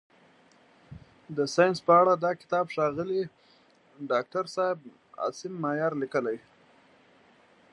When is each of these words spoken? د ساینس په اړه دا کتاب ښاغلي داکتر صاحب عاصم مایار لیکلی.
د 1.37 1.39
ساینس 1.55 1.77
په 1.87 1.93
اړه 2.01 2.13
دا 2.25 2.31
کتاب 2.41 2.65
ښاغلي 2.73 3.21
داکتر 4.11 4.43
صاحب 4.55 4.79
عاصم 5.21 5.53
مایار 5.63 5.93
لیکلی. 6.01 6.37